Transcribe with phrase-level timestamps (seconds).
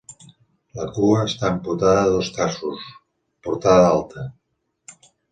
[0.77, 2.85] La cua està amputada a dos terços,
[3.49, 4.25] portada alta.